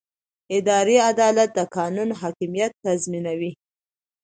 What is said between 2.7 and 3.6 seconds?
تضمینوي.